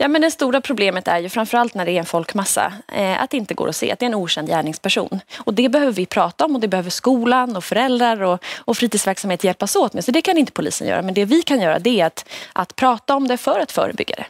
Ja, 0.00 0.08
men 0.08 0.22
det 0.22 0.30
stora 0.30 0.60
problemet 0.60 1.08
är 1.08 1.18
ju 1.18 1.28
framförallt 1.28 1.74
när 1.74 1.86
det 1.86 1.92
är 1.92 1.98
en 1.98 2.06
folkmassa 2.06 2.72
eh, 2.92 3.22
att 3.22 3.30
det 3.30 3.36
inte 3.36 3.54
går 3.54 3.68
att 3.68 3.76
se 3.76 3.92
att 3.92 3.98
det 3.98 4.04
är 4.04 4.08
en 4.08 4.14
okänd 4.14 4.48
gärningsperson. 4.48 5.20
Och 5.38 5.54
det 5.54 5.68
behöver 5.68 5.92
vi 5.92 6.06
prata 6.06 6.44
om 6.44 6.54
och 6.54 6.60
det 6.60 6.68
behöver 6.68 6.90
skolan 6.90 7.56
och 7.56 7.64
föräldrar 7.64 8.22
och, 8.22 8.44
och 8.58 8.76
fritidsverksamhet 8.76 9.44
hjälpas 9.44 9.76
åt 9.76 9.92
med. 9.92 10.04
Så 10.04 10.10
det 10.10 10.22
kan 10.22 10.38
inte 10.38 10.52
polisen 10.52 10.88
göra. 10.88 11.02
Men 11.02 11.14
det 11.14 11.24
vi 11.24 11.42
kan 11.42 11.60
göra 11.60 11.78
det 11.78 12.00
är 12.00 12.06
att, 12.06 12.28
att 12.52 12.76
prata 12.76 13.16
om 13.16 13.28
det 13.28 13.36
för 13.36 13.60
att 13.60 13.72
förebygga 13.72 14.14
det. 14.16 14.26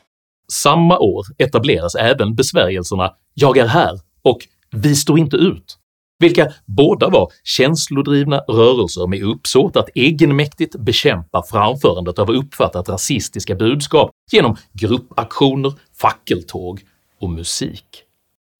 Samma 0.52 0.99
år 0.99 1.25
etableras 1.38 1.94
även 1.94 2.35
besvärjelserna 2.35 3.12
“Jag 3.35 3.56
är 3.56 3.66
här” 3.66 4.00
och 4.23 4.38
“Vi 4.70 4.97
står 4.97 5.18
inte 5.18 5.37
ut” 5.37 5.78
vilka 6.19 6.53
båda 6.67 7.09
var 7.09 7.33
känslodrivna 7.45 8.39
rörelser 8.39 9.07
med 9.07 9.23
uppsåt 9.23 9.77
att 9.77 9.89
egenmäktigt 9.95 10.77
bekämpa 10.77 11.43
framförandet 11.43 12.19
av 12.19 12.31
uppfattat 12.31 12.89
rasistiska 12.89 13.55
budskap 13.55 14.11
genom 14.33 14.57
gruppaktioner, 14.73 15.73
fackeltåg 16.01 16.81
och 17.21 17.31
musik. 17.31 17.85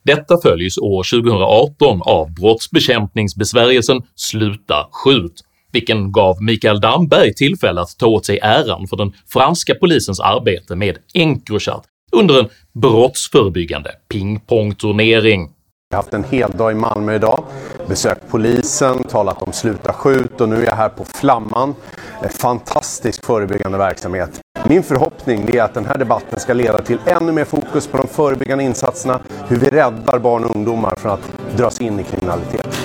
Detta 0.05 0.41
följs 0.43 0.79
år 0.79 1.21
2018 1.23 2.03
av 2.03 2.35
brottsbekämpningsbesvärjelsen 2.35 4.03
“Sluta 4.15 4.88
skjut” 4.93 5.45
vilken 5.73 6.12
gav 6.12 6.43
Mikael 6.43 6.81
Damberg 6.81 7.35
tillfälle 7.35 7.81
att 7.81 7.99
ta 7.99 8.07
åt 8.07 8.27
sig 8.27 8.38
äran 8.43 8.88
för 8.88 8.97
den 8.97 9.12
franska 9.27 9.75
polisens 9.75 10.21
arbete 10.21 10.77
med 10.77 10.99
Encrochat 11.15 11.85
under 12.12 12.38
en 12.38 12.49
brottsförebyggande 12.73 13.91
pingpongturnering. 14.09 15.49
Jag 15.90 15.99
har 15.99 16.02
haft 16.02 16.14
en 16.14 16.25
hel 16.25 16.50
dag 16.50 16.73
i 16.73 16.75
Malmö 16.75 17.14
idag, 17.14 17.45
besökt 17.87 18.28
polisen, 18.28 19.04
talat 19.04 19.42
om 19.42 19.52
sluta 19.52 19.92
skjut 19.92 20.40
och 20.40 20.49
nu 20.49 20.57
är 20.57 20.64
jag 20.64 20.75
här 20.75 20.88
på 20.88 21.04
Flamman. 21.04 21.75
Eh, 22.23 22.28
fantastisk 22.28 23.25
förebyggande 23.25 23.78
verksamhet. 23.78 24.40
Min 24.68 24.83
förhoppning 24.83 25.49
är 25.49 25.62
att 25.62 25.75
den 25.75 25.87
här 25.87 25.99
debatten 25.99 26.40
ska 26.40 26.52
leda 26.52 26.78
till 26.78 26.99
ännu 27.07 27.33
mer 27.33 27.45
fokus 27.45 27.87
på 27.87 27.97
de 27.97 28.07
förebyggande 28.07 28.64
insatserna, 28.64 29.21
hur 29.49 29.57
vi 29.57 29.68
räddar 29.68 30.18
barn 30.18 30.45
och 30.45 30.57
ungdomar 30.57 30.95
från 30.99 31.12
att 31.12 31.57
dras 31.57 31.80
in 31.80 32.00
i 32.00 32.04
kriminalitet. 32.04 32.78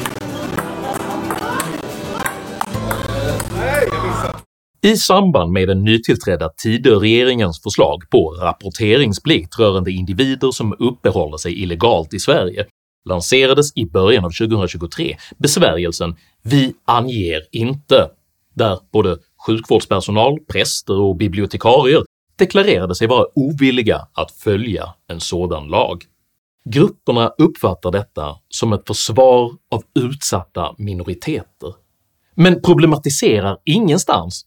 I 4.81 4.97
samband 4.97 5.51
med 5.51 5.67
den 5.67 5.83
nytillträdda 5.83 6.49
Tidöregeringens 6.63 7.61
förslag 7.63 8.03
på 8.09 8.31
rapporteringsplikt 8.41 9.59
rörande 9.59 9.91
individer 9.91 10.51
som 10.51 10.73
uppehåller 10.79 11.37
sig 11.37 11.63
illegalt 11.63 12.13
i 12.13 12.19
Sverige 12.19 12.65
lanserades 13.05 13.77
i 13.77 13.85
början 13.85 14.25
av 14.25 14.29
2023 14.29 15.17
besvärjelsen 15.37 16.15
“Vi 16.41 16.73
anger 16.85 17.41
inte” 17.51 18.09
där 18.55 18.79
både 18.91 19.17
sjukvårdspersonal, 19.47 20.39
präster 20.39 20.99
och 20.99 21.15
bibliotekarier 21.15 22.03
deklarerade 22.35 22.95
sig 22.95 23.07
vara 23.07 23.25
ovilliga 23.35 24.07
att 24.13 24.31
följa 24.31 24.93
en 25.07 25.19
sådan 25.19 25.67
lag. 25.67 26.03
Grupperna 26.65 27.27
uppfattar 27.37 27.91
detta 27.91 28.35
som 28.49 28.73
ett 28.73 28.87
försvar 28.87 29.51
av 29.71 29.83
utsatta 29.99 30.75
minoriteter, 30.77 31.73
men 32.35 32.61
problematiserar 32.61 33.57
ingenstans 33.65 34.45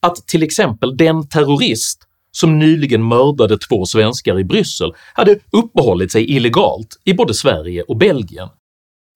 att 0.00 0.16
till 0.16 0.42
exempel 0.42 0.96
den 0.96 1.28
terrorist 1.28 2.07
som 2.40 2.58
nyligen 2.58 3.08
mördade 3.08 3.58
två 3.58 3.86
svenskar 3.86 4.38
i 4.38 4.44
Bryssel 4.44 4.92
hade 5.14 5.38
uppehållit 5.52 6.12
sig 6.12 6.30
illegalt 6.36 7.00
i 7.04 7.14
både 7.14 7.34
Sverige 7.34 7.82
och 7.82 7.96
Belgien, 7.96 8.48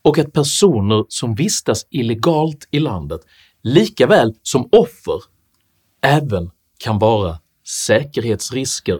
och 0.04 0.18
att 0.18 0.32
personer 0.32 1.04
som 1.08 1.34
vistas 1.34 1.86
illegalt 1.90 2.68
i 2.70 2.78
landet 2.78 3.20
lika 3.62 4.06
väl 4.06 4.34
som 4.42 4.68
offer 4.72 5.20
även 6.02 6.50
kan 6.84 6.98
vara 6.98 7.38
säkerhetsrisker. 7.86 8.98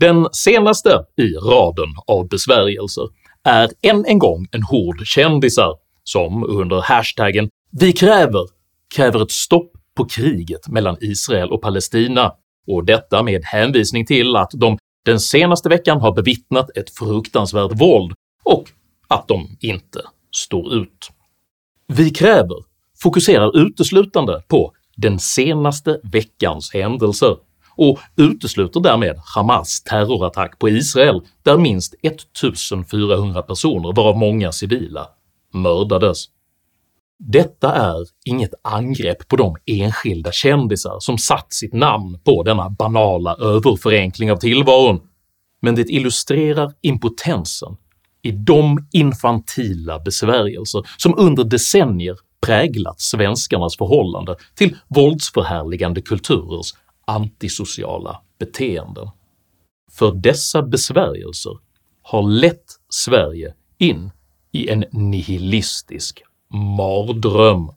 Den 0.00 0.28
senaste 0.32 1.04
i 1.16 1.34
raden 1.34 1.88
av 2.06 2.28
besvärjelser 2.28 3.08
är 3.44 3.70
än 3.82 4.04
en 4.04 4.18
gång 4.18 4.46
en 4.50 4.62
hord 4.62 5.06
kändisar 5.06 5.74
som 6.04 6.44
under 6.44 6.80
hashtaggen 6.80 7.48
“Vi 7.70 7.92
kräver” 7.92 8.46
kräver 8.94 9.22
ett 9.22 9.30
stopp 9.30 9.72
på 9.96 10.04
kriget 10.04 10.68
mellan 10.68 10.96
Israel 11.00 11.52
och 11.52 11.62
Palestina 11.62 12.32
och 12.66 12.84
detta 12.84 13.22
med 13.22 13.44
hänvisning 13.44 14.06
till 14.06 14.36
att 14.36 14.50
de 14.54 14.78
den 15.04 15.20
senaste 15.20 15.68
veckan 15.68 16.00
har 16.00 16.12
bevittnat 16.12 16.76
ett 16.76 16.90
fruktansvärt 16.90 17.80
våld 17.80 18.12
och 18.44 18.64
att 19.08 19.28
de 19.28 19.56
inte 19.60 20.00
står 20.36 20.74
ut. 20.74 21.10
“Vi 21.86 22.10
kräver” 22.10 22.56
fokuserar 23.02 23.58
uteslutande 23.58 24.42
på 24.48 24.72
den 24.96 25.18
senaste 25.18 26.00
veckans 26.02 26.74
händelser 26.74 27.36
och 27.76 27.98
utesluter 28.16 28.80
därmed 28.80 29.16
Hamas 29.34 29.82
terrorattack 29.82 30.58
på 30.58 30.68
Israel 30.68 31.20
där 31.42 31.56
minst 31.56 31.94
1400 32.02 33.42
personer, 33.42 33.92
varav 33.92 34.16
många 34.16 34.52
civila, 34.52 35.08
mördades. 35.52 36.24
Detta 37.18 37.74
är 37.74 38.06
inget 38.24 38.54
angrepp 38.62 39.28
på 39.28 39.36
de 39.36 39.56
enskilda 39.66 40.32
kändisar 40.32 40.96
som 41.00 41.18
satt 41.18 41.52
sitt 41.52 41.72
namn 41.72 42.18
på 42.24 42.42
denna 42.42 42.70
banala 42.70 43.36
överförenkling 43.36 44.32
av 44.32 44.36
tillvaron, 44.36 45.00
men 45.62 45.74
det 45.74 45.90
illustrerar 45.90 46.72
impotensen 46.80 47.76
i 48.22 48.30
de 48.30 48.88
infantila 48.92 49.98
besvärjelser 49.98 50.82
som 50.96 51.18
under 51.18 51.44
decennier 51.44 52.16
präglat 52.46 53.00
svenskarnas 53.00 53.76
förhållande 53.76 54.36
till 54.54 54.76
våldsförhärligande 54.88 56.02
kulturers 56.02 56.74
antisociala 57.06 58.20
beteenden. 58.38 59.08
För 59.92 60.12
dessa 60.12 60.62
besvärjelser 60.62 61.58
har 62.02 62.22
lett 62.22 62.64
Sverige 62.88 63.54
in 63.78 64.10
i 64.52 64.68
en 64.68 64.84
nihilistisk 64.92 66.22
mardröm. 66.48 67.70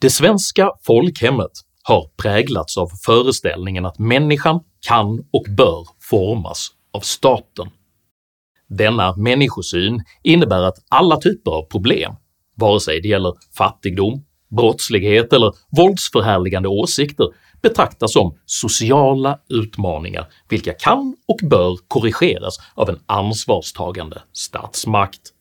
Det 0.00 0.10
svenska 0.10 0.70
folkhemmet 0.82 1.50
har 1.82 2.10
präglats 2.22 2.78
av 2.78 2.88
föreställningen 3.06 3.86
att 3.86 3.98
människan 3.98 4.60
kan 4.88 5.18
och 5.30 5.44
bör 5.56 5.86
formas 6.10 6.68
av 6.92 7.00
staten. 7.00 7.70
Denna 8.68 9.16
människosyn 9.16 10.02
innebär 10.22 10.62
att 10.62 10.78
alla 10.88 11.16
typer 11.16 11.50
av 11.50 11.62
problem, 11.62 12.14
vare 12.54 12.80
sig 12.80 13.00
det 13.00 13.08
gäller 13.08 13.34
fattigdom, 13.58 14.24
brottslighet 14.48 15.32
eller 15.32 15.52
våldsförhärligande 15.76 16.68
åsikter, 16.68 17.28
betraktas 17.62 18.12
som 18.12 18.38
sociala 18.46 19.38
utmaningar 19.48 20.26
vilka 20.48 20.72
kan 20.72 21.16
och 21.28 21.38
bör 21.42 21.76
korrigeras 21.88 22.58
av 22.74 22.88
en 22.88 22.98
ansvarstagande 23.06 24.22
statsmakt. 24.32 25.32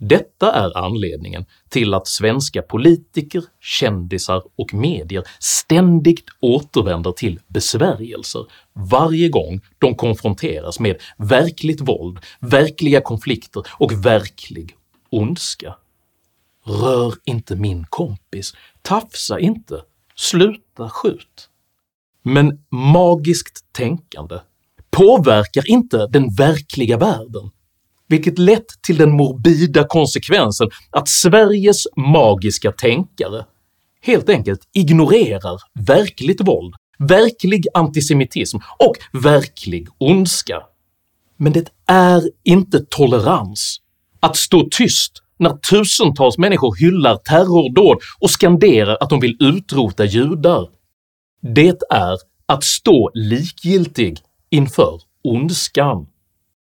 Detta 0.00 0.52
är 0.52 0.78
anledningen 0.78 1.44
till 1.68 1.94
att 1.94 2.06
svenska 2.06 2.62
politiker, 2.62 3.42
kändisar 3.60 4.42
och 4.56 4.74
medier 4.74 5.24
ständigt 5.38 6.24
återvänder 6.40 7.12
till 7.12 7.40
besvärjelser 7.48 8.46
varje 8.90 9.28
gång 9.28 9.60
de 9.78 9.94
konfronteras 9.94 10.80
med 10.80 10.96
verkligt 11.16 11.80
våld, 11.80 12.18
verkliga 12.40 13.00
konflikter 13.00 13.62
och 13.70 14.06
verklig 14.06 14.76
ondska. 15.10 15.74
“Rör 16.64 17.14
inte 17.24 17.56
min 17.56 17.84
kompis, 17.84 18.54
tafsa 18.82 19.40
inte, 19.40 19.82
sluta 20.18 20.88
skjut”. 20.88 21.48
Men 22.22 22.64
magiskt 22.70 23.72
tänkande 23.72 24.40
påverkar 24.90 25.70
inte 25.70 26.06
den 26.06 26.34
verkliga 26.34 26.96
världen 26.96 27.50
vilket 28.08 28.38
lett 28.38 28.82
till 28.82 28.96
den 28.96 29.10
morbida 29.10 29.84
konsekvensen 29.88 30.70
att 30.90 31.08
Sveriges 31.08 31.86
magiska 31.96 32.72
tänkare 32.72 33.44
helt 34.02 34.28
enkelt 34.28 34.60
ignorerar 34.72 35.60
verkligt 35.86 36.40
våld, 36.40 36.74
verklig 36.98 37.66
antisemitism 37.74 38.56
och 38.78 39.22
verklig 39.22 39.88
ondska. 39.98 40.62
Men 41.36 41.52
det 41.52 41.72
är 41.86 42.30
inte 42.44 42.84
tolerans 42.90 43.80
att 44.20 44.36
stå 44.36 44.68
tyst 44.70 45.12
när 45.38 45.50
tusentals 45.70 46.38
människor 46.38 46.76
hyllar 46.76 47.16
terrordåd 47.16 47.98
och 48.20 48.30
skanderar 48.30 48.96
att 49.00 49.10
de 49.10 49.20
vill 49.20 49.36
utrota 49.40 50.04
judar. 50.04 50.68
Det 51.42 51.82
är 51.90 52.18
att 52.46 52.64
stå 52.64 53.10
likgiltig 53.14 54.18
inför 54.50 55.00
ondskan. 55.24 56.06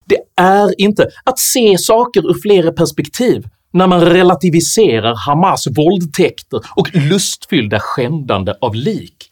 Det 0.06 0.20
är 0.36 0.80
inte 0.80 1.10
att 1.24 1.38
se 1.38 1.78
saker 1.78 2.30
ur 2.30 2.40
flera 2.42 2.72
perspektiv 2.72 3.48
när 3.72 3.86
man 3.86 4.00
relativiserar 4.00 5.14
Hamas 5.26 5.66
våldtäkter 5.66 6.60
och 6.76 6.94
lustfyllda 6.94 7.80
skändande 7.80 8.54
av 8.60 8.74
lik. 8.74 9.30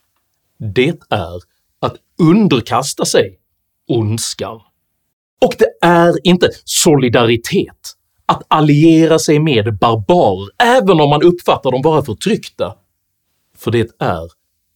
Det 0.59 0.99
är 1.11 1.41
att 1.81 1.97
underkasta 2.19 3.05
sig 3.05 3.39
ondskan. 3.89 4.61
Och 5.45 5.55
det 5.59 5.87
är 5.87 6.15
inte 6.27 6.49
solidaritet 6.65 7.95
att 8.27 8.43
alliera 8.49 9.19
sig 9.19 9.39
med 9.39 9.79
barbarer 9.79 10.49
även 10.59 11.01
om 11.01 11.11
man 11.11 11.23
uppfattar 11.23 11.71
dem 11.71 11.83
vara 11.83 12.05
förtryckta, 12.05 12.75
för 13.57 13.71
det 13.71 13.91
är 13.99 14.31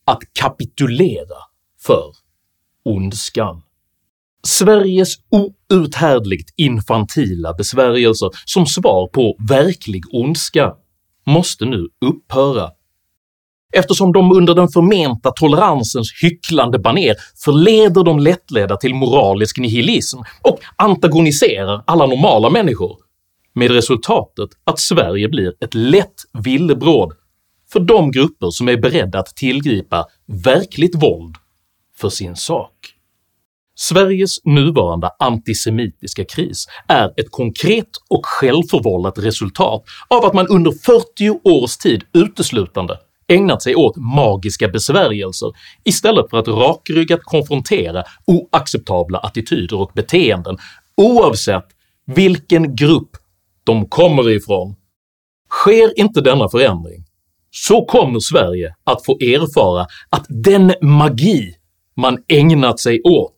att 0.05 0.21
kapitulera 0.33 1.37
för 1.81 2.13
ondskan. 2.85 3.63
Sveriges 4.43 5.15
outhärdligt 5.71 6.53
infantila 6.57 7.55
besvärjelser 7.55 8.31
som 8.45 8.67
svar 8.67 9.09
på 9.09 9.37
verklig 9.49 10.05
ondska 10.13 10.75
måste 11.27 11.65
nu 11.65 11.89
upphöra. 12.07 12.71
Eftersom 13.73 14.13
de 14.13 14.33
under 14.33 14.55
den 14.55 14.69
förmenta 14.69 15.31
toleransens 15.31 16.13
hycklande 16.23 16.79
baner 16.79 17.17
förleder 17.45 18.05
de 18.05 18.19
lättledda 18.19 18.77
till 18.77 18.95
moralisk 18.95 19.59
nihilism 19.59 20.19
och 20.43 20.61
antagoniserar 20.77 21.83
alla 21.87 22.07
normala 22.07 22.51
människor, 22.51 22.97
med 23.59 23.71
resultatet 23.71 24.51
att 24.65 24.81
Sverige 24.81 25.29
blir 25.29 25.55
ett 25.61 25.75
lätt 25.75 26.23
villebråd 26.33 27.13
för 27.73 27.81
de 27.81 28.11
grupper 28.11 28.51
som 28.51 28.69
är 28.69 28.77
beredda 28.77 29.19
att 29.19 29.37
tillgripa 29.37 30.07
verkligt 30.45 31.03
våld 31.03 31.35
för 31.97 32.09
sin 32.09 32.37
sak. 32.37 32.95
Sveriges 33.75 34.45
nuvarande 34.45 35.11
antisemitiska 35.19 36.25
kris 36.25 36.67
är 36.89 37.09
ett 37.17 37.31
konkret 37.31 37.89
och 38.11 38.27
självförvållat 38.27 39.19
resultat 39.19 39.85
av 40.09 40.25
att 40.25 40.35
man 40.35 40.47
under 40.47 40.73
40 40.73 41.41
års 41.45 41.77
tid 41.77 42.05
uteslutande 42.13 42.99
ägnat 43.29 43.63
sig 43.63 43.75
åt 43.75 43.97
magiska 43.97 44.69
besvärjelser 44.69 45.53
istället 45.85 46.31
för 46.31 46.39
att 46.39 46.49
rakryggat 46.49 47.21
konfrontera 47.23 48.05
oacceptabla 48.25 49.19
attityder 49.19 49.81
och 49.81 49.91
beteenden 49.95 50.59
oavsett 50.97 51.67
vilken 52.07 52.77
grupp 52.77 53.11
de 53.69 53.89
kommer 53.89 54.31
ifrån. 54.31 54.75
Sker 55.51 56.01
inte 56.01 56.21
denna 56.21 56.49
förändring 56.49 57.05
så 57.51 57.85
kommer 57.85 58.21
Sverige 58.21 58.75
att 58.85 59.05
få 59.05 59.13
erfara 59.13 59.87
att 60.11 60.27
den 60.29 60.73
magi 60.83 61.55
man 61.97 62.25
ägnat 62.29 62.81
sig 62.81 63.01
åt 63.03 63.37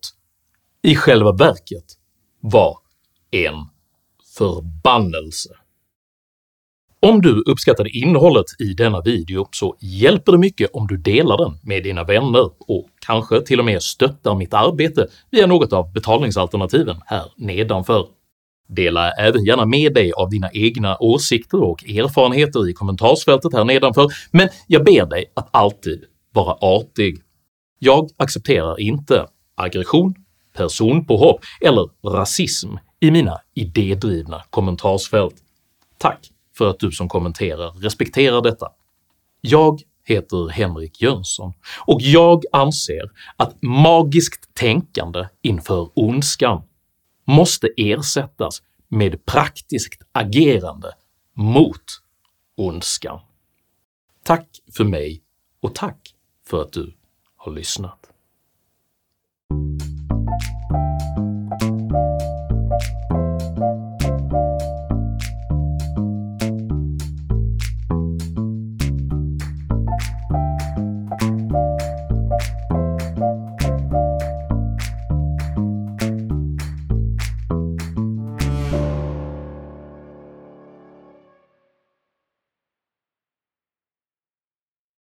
i 0.83 0.95
själva 0.95 1.31
verket 1.31 1.85
var 2.39 2.77
en 3.31 3.55
förbannelse. 4.37 5.49
Om 6.99 7.21
du 7.21 7.43
uppskattade 7.45 7.89
innehållet 7.89 8.45
i 8.59 8.73
denna 8.73 9.01
video 9.01 9.47
så 9.51 9.75
hjälper 9.79 10.31
det 10.31 10.37
mycket 10.37 10.69
om 10.73 10.87
du 10.87 10.97
delar 10.97 11.37
den 11.37 11.59
med 11.63 11.83
dina 11.83 12.03
vänner 12.03 12.51
och 12.59 12.87
kanske 13.05 13.41
till 13.41 13.59
och 13.59 13.65
med 13.65 13.83
stöttar 13.83 14.35
mitt 14.35 14.53
arbete 14.53 15.07
via 15.31 15.47
något 15.47 15.73
av 15.73 15.93
betalningsalternativen 15.93 17.01
här 17.05 17.25
nedanför. 17.37 18.07
Dela 18.75 19.11
även 19.11 19.45
gärna 19.45 19.65
med 19.65 19.93
dig 19.93 20.11
av 20.11 20.29
dina 20.29 20.49
egna 20.53 20.97
åsikter 20.99 21.63
och 21.63 21.83
erfarenheter 21.83 22.69
i 22.69 22.73
kommentarsfältet 22.73 23.53
här 23.53 23.63
nedanför, 23.63 24.07
men 24.31 24.49
jag 24.67 24.83
ber 24.83 25.05
dig 25.05 25.25
att 25.33 25.49
alltid 25.51 26.03
vara 26.33 26.53
artig. 26.61 27.21
Jag 27.79 28.09
accepterar 28.17 28.79
inte 28.79 29.27
aggression, 29.55 30.15
personpåhopp 30.55 31.39
eller 31.61 32.09
rasism 32.09 32.69
i 32.99 33.11
mina 33.11 33.41
idédrivna 33.55 34.43
kommentarsfält. 34.49 35.35
Tack 35.97 36.29
för 36.57 36.69
att 36.69 36.79
du 36.79 36.91
som 36.91 37.09
kommenterar 37.09 37.71
respekterar 37.71 38.41
detta. 38.41 38.67
Jag 39.41 39.81
heter 40.05 40.49
Henrik 40.49 41.01
Jönsson 41.01 41.53
och 41.85 42.01
jag 42.01 42.43
anser 42.51 43.11
att 43.37 43.61
magiskt 43.61 44.53
tänkande 44.53 45.27
inför 45.41 45.89
ondskan 45.93 46.61
måste 47.23 47.67
ersättas 47.77 48.61
med 48.87 49.25
praktiskt 49.25 50.01
agerande 50.11 50.93
mot 51.33 51.83
ondskan. 52.55 53.19
Tack 54.23 54.47
för 54.77 54.83
mig 54.83 55.21
och 55.59 55.75
tack 55.75 56.15
för 56.45 56.61
att 56.61 56.73
du 56.73 56.93
har 57.35 57.51
lyssnat. 57.51 58.11